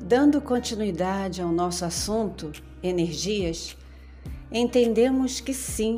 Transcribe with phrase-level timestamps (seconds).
[0.00, 2.52] Dando continuidade ao nosso assunto,
[2.82, 3.76] energias,
[4.50, 5.96] entendemos que sim,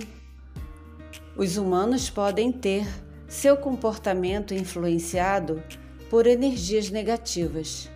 [1.36, 2.86] os humanos podem ter
[3.28, 5.62] seu comportamento influenciado
[6.08, 7.88] por energias negativas.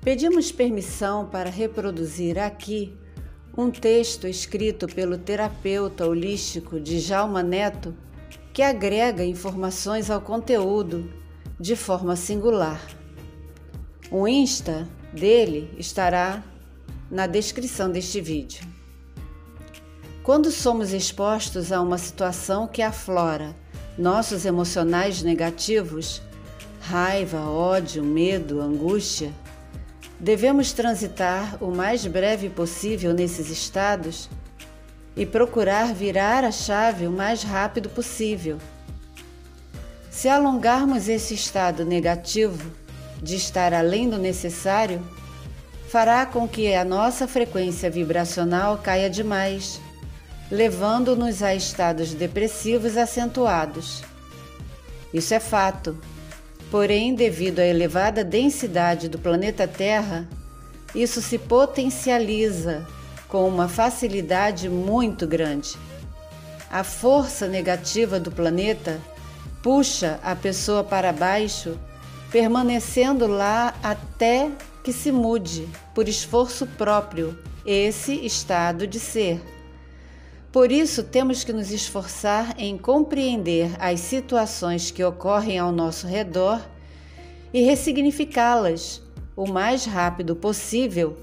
[0.00, 2.96] Pedimos permissão para reproduzir aqui
[3.56, 7.94] um texto escrito pelo terapeuta holístico Djalma Neto
[8.52, 11.12] que agrega informações ao conteúdo
[11.60, 12.80] de forma singular.
[14.10, 16.42] O Insta dele estará
[17.10, 18.66] na descrição deste vídeo.
[20.22, 23.56] Quando somos expostos a uma situação que aflora
[23.96, 26.20] nossos emocionais negativos,
[26.80, 29.32] raiva, ódio, medo, angústia,
[30.20, 34.28] devemos transitar o mais breve possível nesses estados
[35.16, 38.58] e procurar virar a chave o mais rápido possível.
[40.10, 42.70] Se alongarmos esse estado negativo,
[43.22, 45.00] de estar além do necessário,
[45.88, 49.80] fará com que a nossa frequência vibracional caia demais,
[50.50, 54.02] levando-nos a estados depressivos acentuados.
[55.12, 55.96] Isso é fato.
[56.70, 60.28] Porém, devido à elevada densidade do planeta Terra,
[60.94, 62.86] isso se potencializa
[63.26, 65.76] com uma facilidade muito grande.
[66.70, 69.00] A força negativa do planeta
[69.62, 71.78] puxa a pessoa para baixo
[72.30, 74.50] permanecendo lá até
[74.84, 79.40] que se mude, por esforço próprio, esse estado de ser.
[80.50, 86.60] Por isso, temos que nos esforçar em compreender as situações que ocorrem ao nosso redor
[87.52, 89.02] e ressignificá-las
[89.36, 91.16] o mais rápido possível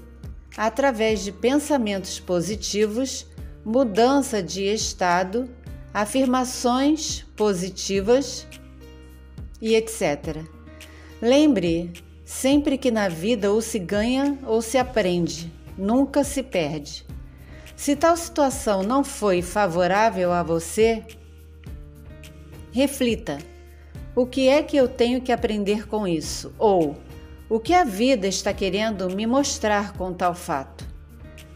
[0.56, 3.26] através de pensamentos positivos,
[3.64, 5.50] mudança de estado,
[5.92, 8.46] afirmações positivas
[9.60, 10.55] e etc.
[11.20, 11.92] Lembre
[12.24, 17.06] sempre que na vida ou se ganha ou se aprende, nunca se perde.
[17.74, 21.02] Se tal situação não foi favorável a você,
[22.72, 23.38] reflita:
[24.14, 26.52] o que é que eu tenho que aprender com isso?
[26.58, 26.96] Ou
[27.48, 30.84] o que a vida está querendo me mostrar com tal fato?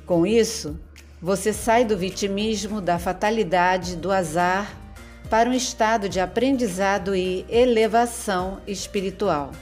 [0.06, 0.78] Com isso,
[1.20, 4.79] você sai do vitimismo, da fatalidade, do azar
[5.30, 9.52] para um estado de aprendizado e elevação espiritual.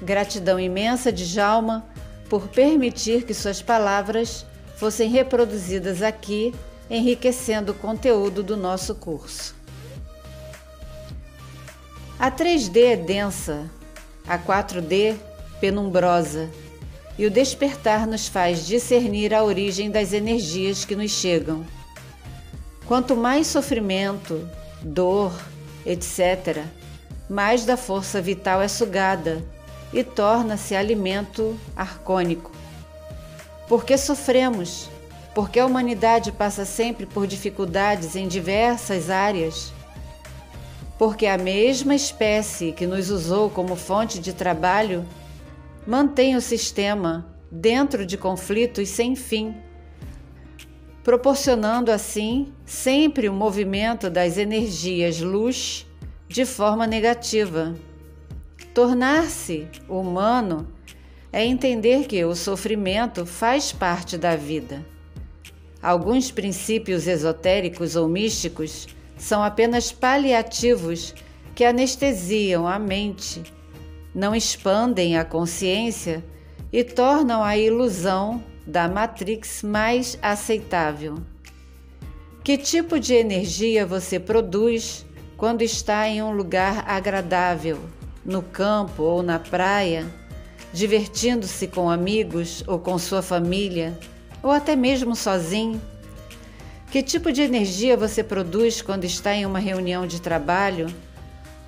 [0.00, 1.84] Gratidão imensa de Jalma
[2.28, 4.46] por permitir que suas palavras
[4.76, 6.54] fossem reproduzidas aqui,
[6.88, 9.54] enriquecendo o conteúdo do nosso curso.
[12.16, 13.68] A 3D é densa,
[14.28, 15.16] a 4D
[15.60, 16.48] penumbrosa,
[17.18, 21.66] e o despertar nos faz discernir a origem das energias que nos chegam
[22.90, 24.50] Quanto mais sofrimento,
[24.82, 25.32] dor,
[25.86, 26.64] etc.,
[27.28, 29.44] mais da força vital é sugada
[29.92, 32.50] e torna-se alimento arcônico.
[33.68, 34.90] Porque sofremos?
[35.36, 39.72] Porque a humanidade passa sempre por dificuldades em diversas áreas?
[40.98, 45.06] Porque a mesma espécie que nos usou como fonte de trabalho
[45.86, 49.54] mantém o sistema dentro de conflitos sem fim
[51.02, 55.86] proporcionando assim sempre o movimento das energias luz
[56.28, 57.74] de forma negativa.
[58.74, 60.68] Tornar-se humano
[61.32, 64.84] é entender que o sofrimento faz parte da vida.
[65.82, 71.14] Alguns princípios esotéricos ou místicos são apenas paliativos
[71.54, 73.42] que anestesiam a mente,
[74.14, 76.24] não expandem a consciência
[76.72, 81.18] e tornam a ilusão da Matrix mais aceitável.
[82.44, 85.04] Que tipo de energia você produz
[85.36, 87.80] quando está em um lugar agradável,
[88.24, 90.06] no campo ou na praia,
[90.72, 93.98] divertindo-se com amigos ou com sua família,
[94.42, 95.82] ou até mesmo sozinho?
[96.92, 100.86] Que tipo de energia você produz quando está em uma reunião de trabalho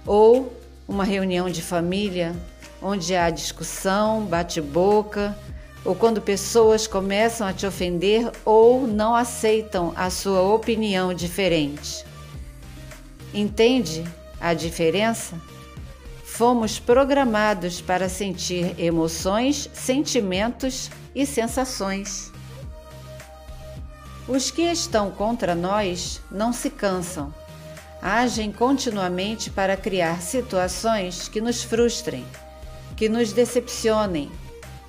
[0.07, 0.57] ou
[0.87, 2.33] uma reunião de família,
[2.81, 5.37] onde há discussão, bate-boca,
[5.85, 12.05] ou quando pessoas começam a te ofender ou não aceitam a sua opinião diferente.
[13.35, 14.05] Entende
[14.41, 15.41] a diferença?
[16.25, 22.33] Fomos programados para sentir emoções, sentimentos e sensações.
[24.29, 27.35] Os que estão contra nós não se cansam,
[28.01, 32.25] agem continuamente para criar situações que nos frustrem,
[32.97, 34.31] que nos decepcionem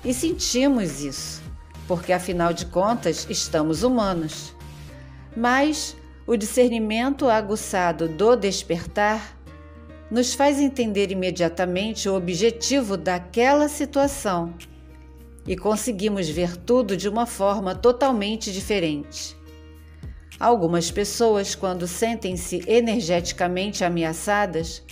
[0.04, 1.42] e sentimos isso,
[1.88, 4.54] porque afinal de contas estamos humanos.
[5.36, 5.96] Mas
[6.26, 9.36] o discernimento aguçado do despertar
[10.10, 14.54] nos faz entender imediatamente o objetivo daquela situação
[15.46, 19.36] e conseguimos ver tudo de uma forma totalmente diferente.
[20.38, 24.82] Algumas pessoas, quando sentem-se energeticamente ameaçadas,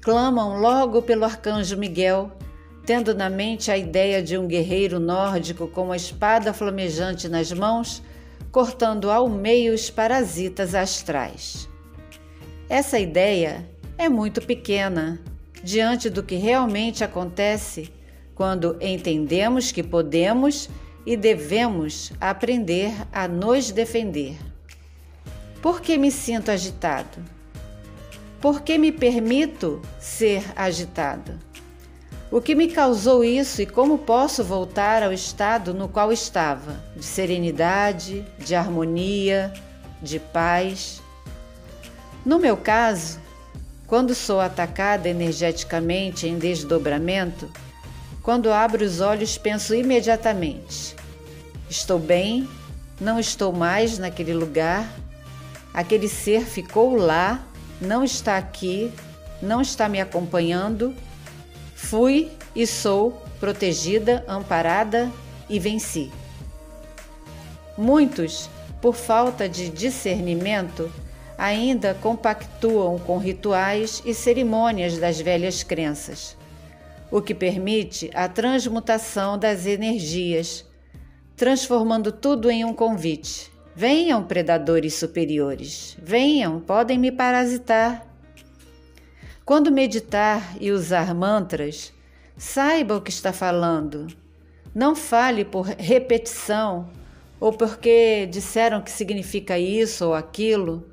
[0.00, 2.32] clamam logo pelo arcanjo Miguel,
[2.84, 8.02] tendo na mente a ideia de um guerreiro nórdico com uma espada flamejante nas mãos,
[8.50, 11.68] cortando ao meio os parasitas astrais.
[12.68, 13.68] Essa ideia
[13.98, 15.20] é muito pequena
[15.62, 17.92] diante do que realmente acontece
[18.34, 20.70] quando entendemos que podemos
[21.04, 24.36] e devemos aprender a nos defender.
[25.60, 27.22] Por que me sinto agitado?
[28.40, 31.49] Por que me permito ser agitado?
[32.30, 37.04] O que me causou isso e como posso voltar ao estado no qual estava, de
[37.04, 39.52] serenidade, de harmonia,
[40.00, 41.02] de paz?
[42.24, 43.18] No meu caso,
[43.84, 47.50] quando sou atacada energeticamente em desdobramento,
[48.22, 50.94] quando abro os olhos, penso imediatamente:
[51.68, 52.48] estou bem,
[53.00, 54.88] não estou mais naquele lugar,
[55.74, 57.44] aquele ser ficou lá,
[57.80, 58.92] não está aqui,
[59.42, 60.94] não está me acompanhando.
[61.82, 65.10] Fui e sou protegida, amparada
[65.48, 66.10] e venci.
[67.76, 68.48] Muitos,
[68.80, 70.92] por falta de discernimento,
[71.36, 76.36] ainda compactuam com rituais e cerimônias das velhas crenças
[77.10, 80.64] o que permite a transmutação das energias,
[81.36, 83.50] transformando tudo em um convite.
[83.74, 88.06] Venham, predadores superiores, venham, podem me parasitar.
[89.50, 91.92] Quando meditar e usar mantras,
[92.36, 94.06] saiba o que está falando.
[94.72, 96.88] Não fale por repetição
[97.40, 100.88] ou porque disseram que significa isso ou aquilo.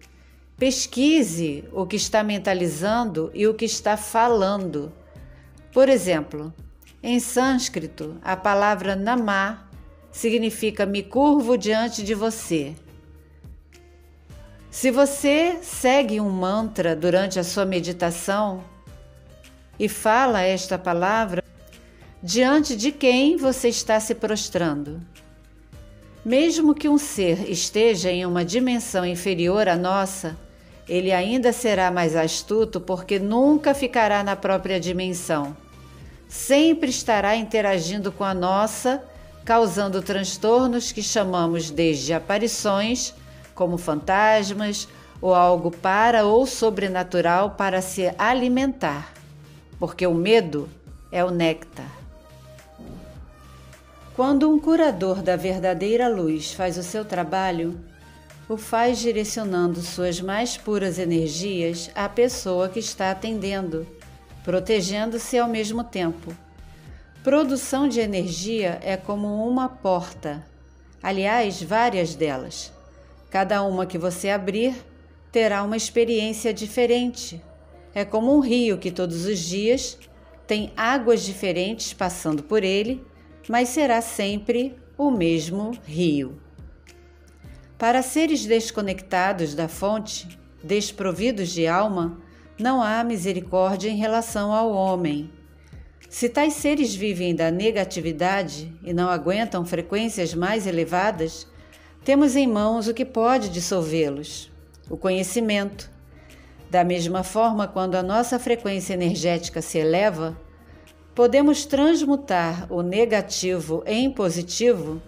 [0.57, 4.92] Pesquise o que está mentalizando e o que está falando.
[5.71, 6.51] Por exemplo,
[7.04, 9.69] em sânscrito, a palavra namá
[10.12, 12.74] significa me curvo diante de você.
[14.79, 18.63] Se você segue um mantra durante a sua meditação
[19.79, 21.44] e fala esta palavra,
[22.21, 25.01] diante de quem você está se prostrando?
[26.24, 30.38] Mesmo que um ser esteja em uma dimensão inferior à nossa,
[30.88, 35.57] ele ainda será mais astuto porque nunca ficará na própria dimensão
[36.30, 39.03] sempre estará interagindo com a nossa,
[39.44, 43.15] causando transtornos que chamamos desde aparições,
[43.57, 44.88] como fantasmas,
[45.19, 49.12] ou algo para ou sobrenatural para se alimentar,
[49.77, 50.69] porque o medo
[51.12, 51.92] é o néctar.
[54.15, 57.77] Quando um curador da verdadeira luz faz o seu trabalho,
[58.48, 63.85] o faz direcionando suas mais puras energias à pessoa que está atendendo
[64.47, 66.33] protegendo-se ao mesmo tempo.
[67.21, 70.42] Produção de energia é como uma porta,
[71.04, 72.71] aliás, várias delas.
[73.30, 74.76] Cada uma que você abrir
[75.31, 77.44] terá uma experiência diferente.
[77.94, 79.98] É como um rio que todos os dias
[80.46, 83.06] tem águas diferentes passando por ele,
[83.50, 86.42] mas será sempre o mesmo rio.
[87.78, 92.19] Para seres desconectados da fonte, desprovidos de alma,
[92.57, 95.30] não há misericórdia em relação ao homem.
[96.10, 101.46] Se tais seres vivem da negatividade e não aguentam frequências mais elevadas,
[102.07, 104.49] temos em mãos o que pode dissolvê-los:
[104.90, 105.92] o conhecimento.
[106.71, 110.40] Da mesma forma, quando a nossa frequência energética se eleva,
[111.14, 115.02] podemos transmutar o negativo em positivo,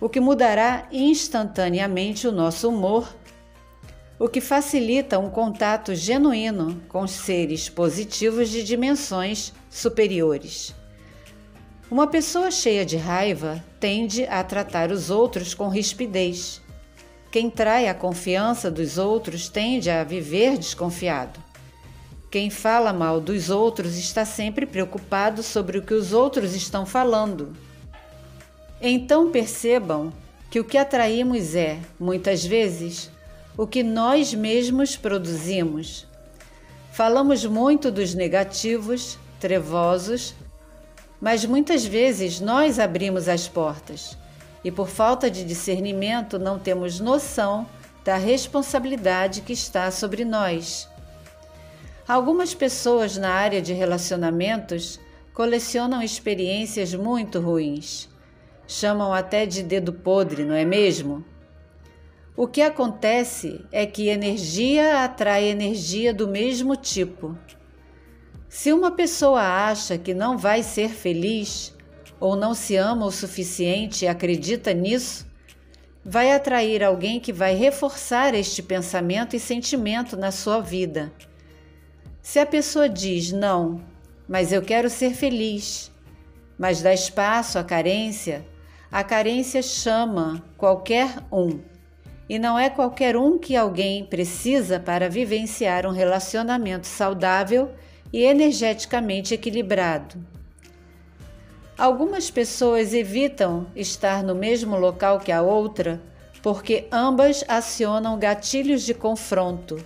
[0.00, 3.12] o que mudará instantaneamente o nosso humor
[4.18, 10.74] o que facilita um contato genuíno com seres positivos de dimensões superiores.
[11.88, 16.60] Uma pessoa cheia de raiva tende a tratar os outros com rispidez.
[17.30, 21.38] Quem trai a confiança dos outros tende a viver desconfiado.
[22.28, 27.56] Quem fala mal dos outros está sempre preocupado sobre o que os outros estão falando.
[28.82, 30.12] Então percebam
[30.50, 33.12] que o que atraímos é, muitas vezes,
[33.56, 36.04] o que nós mesmos produzimos.
[36.90, 40.34] Falamos muito dos negativos, trevosos,
[41.20, 44.16] mas muitas vezes nós abrimos as portas
[44.62, 47.66] e, por falta de discernimento, não temos noção
[48.04, 50.88] da responsabilidade que está sobre nós.
[52.06, 55.00] Algumas pessoas na área de relacionamentos
[55.34, 58.08] colecionam experiências muito ruins.
[58.66, 61.24] Chamam até de dedo podre, não é mesmo?
[62.36, 67.36] O que acontece é que energia atrai energia do mesmo tipo.
[68.58, 71.76] Se uma pessoa acha que não vai ser feliz,
[72.18, 75.26] ou não se ama o suficiente e acredita nisso,
[76.02, 81.12] vai atrair alguém que vai reforçar este pensamento e sentimento na sua vida.
[82.22, 83.78] Se a pessoa diz não,
[84.26, 85.92] mas eu quero ser feliz,
[86.58, 88.42] mas dá espaço à carência,
[88.90, 91.60] a carência chama qualquer um.
[92.26, 97.70] E não é qualquer um que alguém precisa para vivenciar um relacionamento saudável
[98.12, 100.16] e energeticamente equilibrado.
[101.76, 106.00] Algumas pessoas evitam estar no mesmo local que a outra
[106.46, 109.84] porque ambas acionam gatilhos de confronto,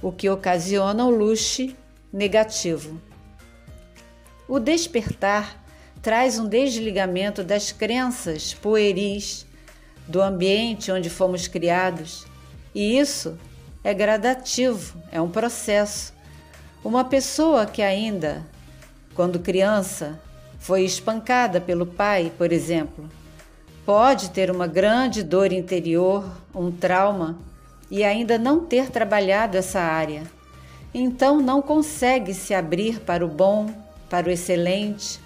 [0.00, 1.68] o que ocasiona o luxo
[2.10, 2.98] negativo.
[4.48, 5.62] O despertar
[6.00, 9.46] traz um desligamento das crenças pueris
[10.06, 12.26] do ambiente onde fomos criados,
[12.74, 13.36] e isso
[13.84, 16.14] é gradativo, é um processo.
[16.84, 18.46] Uma pessoa que ainda,
[19.14, 20.18] quando criança,
[20.60, 23.08] foi espancada pelo pai, por exemplo,
[23.84, 27.36] pode ter uma grande dor interior, um trauma
[27.90, 30.22] e ainda não ter trabalhado essa área.
[30.94, 33.70] Então não consegue se abrir para o bom,
[34.08, 35.20] para o excelente,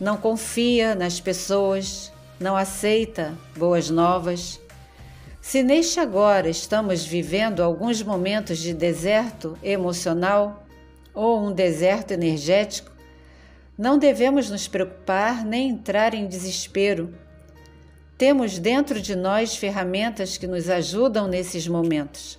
[0.00, 4.60] não confia nas pessoas, não aceita boas novas.
[5.40, 10.63] Se neste agora estamos vivendo alguns momentos de deserto emocional
[11.14, 12.90] ou um deserto energético,
[13.78, 17.14] não devemos nos preocupar nem entrar em desespero.
[18.18, 22.38] Temos dentro de nós ferramentas que nos ajudam nesses momentos.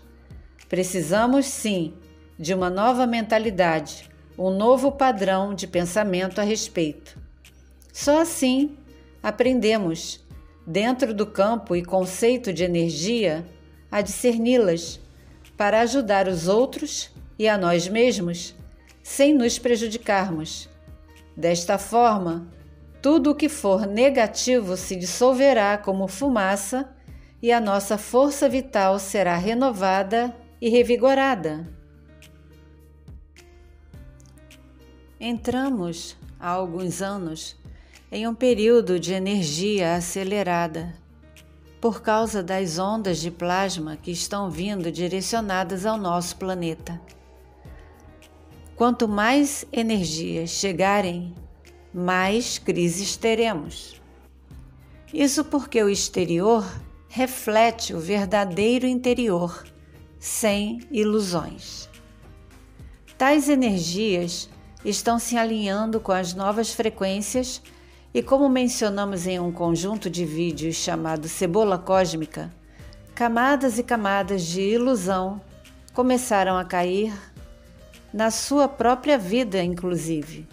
[0.70, 1.94] Precisamos sim
[2.38, 7.18] de uma nova mentalidade, um novo padrão de pensamento a respeito.
[7.92, 8.78] Só assim
[9.24, 10.24] aprendemos,
[10.66, 13.46] dentro do campo e conceito de energia,
[13.92, 15.00] a discerni-las
[15.56, 18.56] para ajudar os outros e a nós mesmos,
[19.06, 20.68] sem nos prejudicarmos
[21.38, 22.48] Desta forma,
[23.02, 26.90] tudo o que for negativo se dissolverá como fumaça
[27.42, 31.68] e a nossa força vital será renovada e revigorada.
[35.20, 37.58] Entramos, há alguns anos,
[38.10, 40.94] em um período de energia acelerada
[41.82, 47.00] por causa das ondas de plasma que estão vindo direcionadas ao nosso planeta.
[48.76, 51.34] Quanto mais energias chegarem,
[51.94, 54.02] mais crises teremos.
[55.14, 56.66] Isso porque o exterior
[57.08, 59.66] reflete o verdadeiro interior,
[60.20, 61.90] sem ilusões.
[63.18, 64.50] Tais energias
[64.84, 67.62] estão se alinhando com as novas frequências
[68.14, 72.54] e, como mencionamos em um conjunto de vídeos chamado Cebola Cósmica,
[73.14, 75.40] camadas e camadas de ilusão
[75.94, 77.14] começaram a cair
[78.16, 80.48] na sua própria vida, inclusive.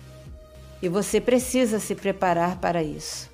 [0.82, 3.30] E você precisa se preparar para isso.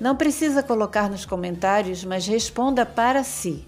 [0.00, 3.64] Não precisa colocar nos comentários, mas responda para si.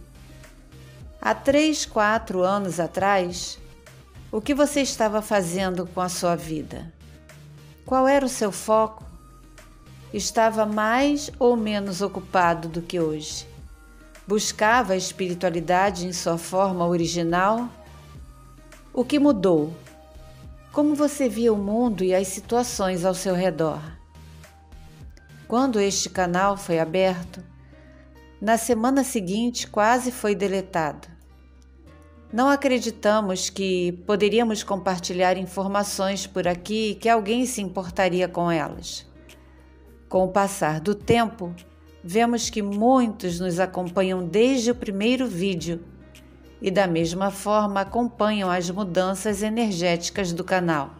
[1.20, 3.60] Há três, quatro anos atrás,
[4.32, 6.92] o que você estava fazendo com a sua vida?
[7.86, 9.04] Qual era o seu foco?
[10.12, 13.46] Estava mais ou menos ocupado do que hoje?
[14.26, 17.70] Buscava a espiritualidade em sua forma original
[18.94, 19.72] o que mudou?
[20.70, 23.80] Como você via o mundo e as situações ao seu redor?
[25.48, 27.42] Quando este canal foi aberto,
[28.40, 31.08] na semana seguinte quase foi deletado.
[32.30, 39.06] Não acreditamos que poderíamos compartilhar informações por aqui que alguém se importaria com elas.
[40.08, 41.54] Com o passar do tempo,
[42.04, 45.82] vemos que muitos nos acompanham desde o primeiro vídeo
[46.62, 50.94] e, da mesma forma, acompanham as mudanças energéticas do canal.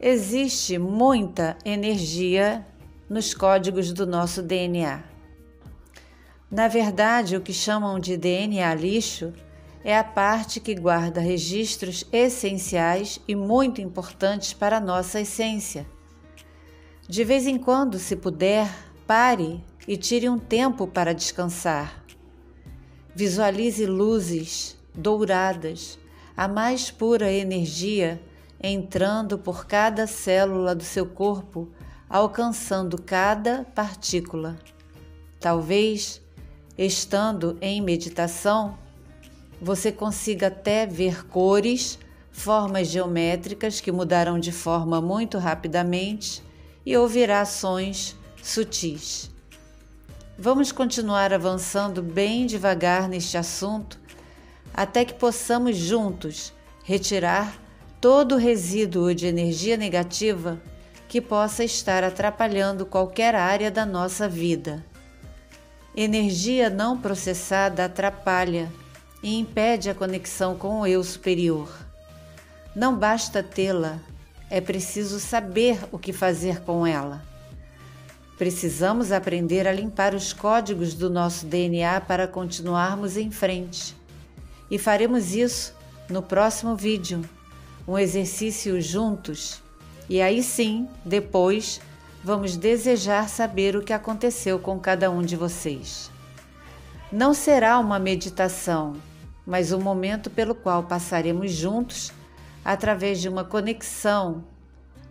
[0.00, 2.66] Existe muita energia
[3.08, 5.04] nos códigos do nosso DNA.
[6.50, 9.34] Na verdade, o que chamam de DNA lixo
[9.84, 15.86] é a parte que guarda registros essenciais e muito importantes para a nossa essência.
[17.06, 18.66] De vez em quando, se puder,
[19.06, 22.03] pare e tire um tempo para descansar
[23.16, 25.98] Visualize luzes douradas,
[26.36, 28.20] a mais pura energia
[28.60, 31.68] entrando por cada célula do seu corpo,
[32.08, 34.56] alcançando cada partícula.
[35.38, 36.20] Talvez,
[36.76, 38.76] estando em meditação,
[39.60, 41.98] você consiga até ver cores,
[42.32, 46.42] formas geométricas que mudarão de forma muito rapidamente
[46.84, 49.33] e ouvirá sons sutis.
[50.36, 54.00] Vamos continuar avançando bem devagar neste assunto
[54.74, 57.56] até que possamos juntos retirar
[58.00, 60.60] todo o resíduo de energia negativa
[61.06, 64.84] que possa estar atrapalhando qualquer área da nossa vida.
[65.96, 68.72] Energia não processada atrapalha
[69.22, 71.72] e impede a conexão com o eu superior.
[72.74, 74.00] Não basta tê-la,
[74.50, 77.33] é preciso saber o que fazer com ela.
[78.36, 83.96] Precisamos aprender a limpar os códigos do nosso DNA para continuarmos em frente.
[84.68, 85.74] E faremos isso
[86.10, 87.22] no próximo vídeo,
[87.86, 89.62] um exercício juntos.
[90.08, 91.80] E aí sim, depois,
[92.24, 96.10] vamos desejar saber o que aconteceu com cada um de vocês.
[97.12, 98.96] Não será uma meditação,
[99.46, 102.12] mas um momento pelo qual passaremos juntos
[102.64, 104.42] através de uma conexão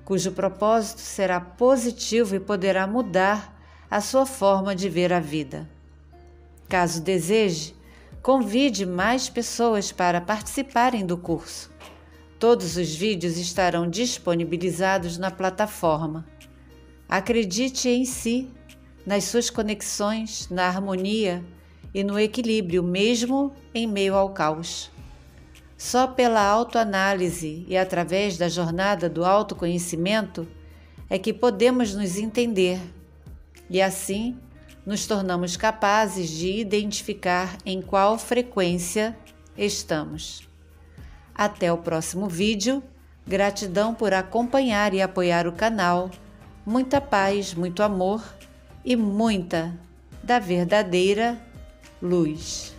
[0.06, 3.58] cujo propósito será positivo e poderá mudar
[3.90, 5.70] a sua forma de ver a vida.
[6.68, 7.76] Caso deseje,
[8.22, 11.72] convide mais pessoas para participarem do curso.
[12.40, 16.26] Todos os vídeos estarão disponibilizados na plataforma.
[17.08, 18.50] Acredite em si,
[19.06, 21.44] nas suas conexões, na harmonia
[21.94, 24.93] e no equilíbrio, mesmo em meio ao caos.
[25.78, 30.48] Só pela autoanálise e através da jornada do autoconhecimento
[31.10, 32.80] é que podemos nos entender
[33.70, 34.38] e assim
[34.86, 39.18] nos tornamos capazes de identificar em qual frequência
[39.58, 40.48] estamos.
[41.34, 42.84] Até o próximo vídeo.
[43.26, 46.12] Gratidão por acompanhar e apoiar o canal.
[46.66, 48.22] Muita paz, muito amor
[48.84, 49.74] e muita
[50.22, 51.42] da verdadeira
[52.02, 52.74] luz.